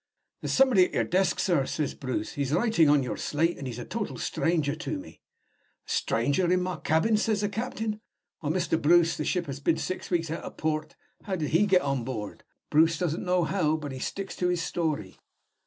[0.41, 2.31] 'There's somebody at your desk, sir,' says Bruce.
[2.33, 5.21] 'He's writing on your slate; and he's a total stranger to me.'
[5.87, 8.01] 'A stranger in my cabin?' says the captain.
[8.39, 8.81] 'Why, Mr.
[8.81, 10.95] Bruce, the ship has been six weeks out of port.
[11.25, 14.63] How did he get on board?' Bruce doesn't know how, but he sticks to his
[14.63, 15.19] story.